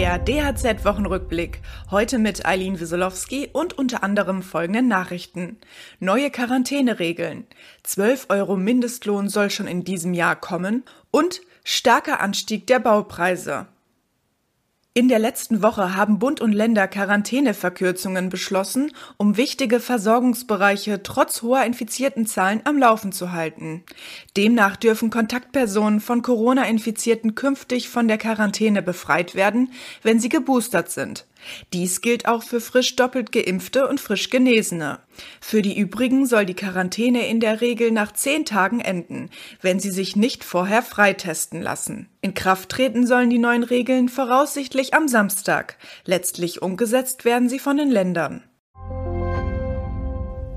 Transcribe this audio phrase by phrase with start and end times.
[0.00, 1.60] Der DHZ-Wochenrückblick.
[1.90, 5.58] Heute mit Eileen Wieselowski und unter anderem folgenden Nachrichten.
[5.98, 7.46] Neue Quarantäneregeln.
[7.82, 13.66] 12 Euro Mindestlohn soll schon in diesem Jahr kommen und starker Anstieg der Baupreise.
[14.92, 21.62] In der letzten Woche haben Bund und Länder Quarantäneverkürzungen beschlossen, um wichtige Versorgungsbereiche trotz hoher
[21.62, 23.84] infizierten Zahlen am Laufen zu halten.
[24.36, 29.70] Demnach dürfen Kontaktpersonen von Corona-Infizierten künftig von der Quarantäne befreit werden,
[30.02, 31.24] wenn sie geboostert sind.
[31.72, 35.00] Dies gilt auch für frisch doppelt geimpfte und frisch Genesene.
[35.40, 39.90] Für die übrigen soll die Quarantäne in der Regel nach zehn Tagen enden, wenn sie
[39.90, 42.08] sich nicht vorher freitesten lassen.
[42.20, 45.76] In Kraft treten sollen die neuen Regeln voraussichtlich am Samstag.
[46.04, 48.42] Letztlich umgesetzt werden sie von den Ländern.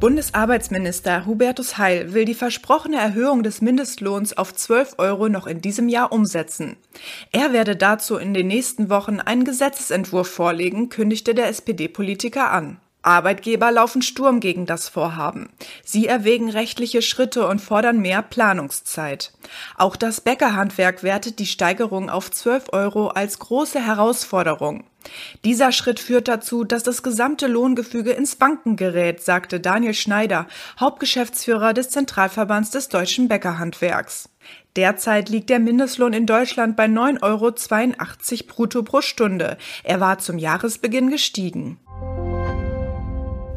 [0.00, 5.90] Bundesarbeitsminister Hubertus Heil will die versprochene Erhöhung des Mindestlohns auf 12 Euro noch in diesem
[5.90, 6.78] Jahr umsetzen.
[7.32, 12.80] Er werde dazu in den nächsten Wochen einen Gesetzesentwurf vorlegen, kündigte der SPD-Politiker an.
[13.02, 15.50] Arbeitgeber laufen Sturm gegen das Vorhaben.
[15.84, 19.34] Sie erwägen rechtliche Schritte und fordern mehr Planungszeit.
[19.76, 24.84] Auch das Bäckerhandwerk wertet die Steigerung auf 12 Euro als große Herausforderung.
[25.44, 30.46] Dieser Schritt führt dazu, dass das gesamte Lohngefüge ins Banken gerät, sagte Daniel Schneider,
[30.78, 34.28] Hauptgeschäftsführer des Zentralverbands des deutschen Bäckerhandwerks.
[34.76, 39.58] Derzeit liegt der Mindestlohn in Deutschland bei 9,82 Euro brutto pro Stunde.
[39.82, 41.78] Er war zum Jahresbeginn gestiegen.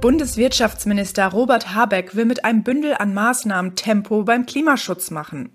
[0.03, 5.49] Bundeswirtschaftsminister Robert Habeck will mit einem Bündel an Maßnahmen Tempo beim Klimaschutz machen.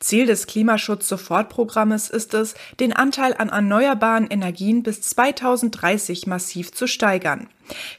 [0.00, 7.46] Ziel des Klimaschutz-Sofortprogrammes ist es, den Anteil an erneuerbaren Energien bis 2030 massiv zu steigern.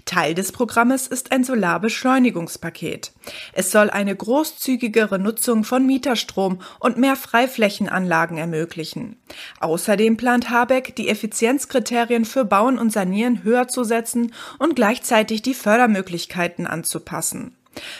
[0.06, 3.12] Teil des Programmes ist ein Solarbeschleunigungspaket.
[3.54, 9.18] Es soll eine großzügigere Nutzung von Mieterstrom und mehr Freiflächenanlagen ermöglichen.
[9.60, 15.54] Außerdem plant Habeck, die Effizienzkriterien für Bauen und Sanieren höher zu setzen und gleichzeitig die
[15.54, 17.56] Fördermöglichkeiten anzupassen.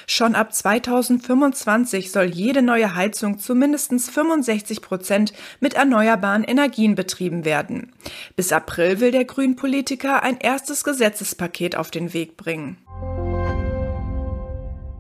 [0.08, 7.46] Schon ab 2025 soll jede neue Heizung zu mindestens 65 Prozent mit erneuerbaren Energien betrieben
[7.46, 7.92] werden.
[8.36, 12.78] Bis April will der Grünpolitiker ein erstes Gesetzespaket auf den Weg bringen.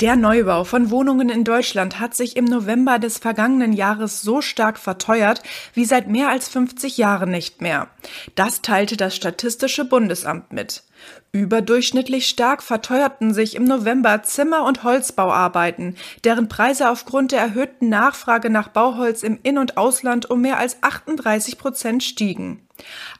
[0.04, 4.78] Der Neubau von Wohnungen in Deutschland hat sich im November des vergangenen Jahres so stark
[4.78, 5.42] verteuert
[5.74, 7.88] wie seit mehr als 50 Jahren nicht mehr.
[8.36, 10.84] Das teilte das Statistische Bundesamt mit.
[11.32, 18.50] Überdurchschnittlich stark verteuerten sich im November Zimmer- und Holzbauarbeiten, deren Preise aufgrund der erhöhten Nachfrage
[18.50, 22.63] nach Bauholz im In- und Ausland um mehr als 38 Prozent stiegen.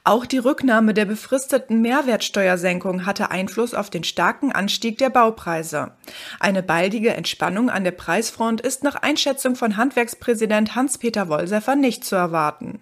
[0.02, 5.92] Auch die Rücknahme der befristeten Mehrwertsteuersenkung hatte Einfluss auf den starken Anstieg der Baupreise.
[6.40, 12.16] Eine baldige Entspannung an der Preisfront ist nach Einschätzung von Handwerkspräsident Hans-Peter Wollseffer nicht zu
[12.16, 12.80] erwarten.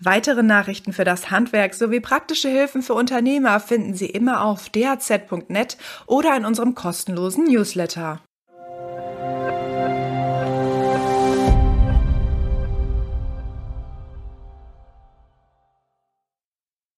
[0.00, 5.76] Weitere Nachrichten für das Handwerk sowie praktische Hilfen für Unternehmer finden Sie immer auf dhz.net
[6.06, 8.20] oder in unserem kostenlosen Newsletter.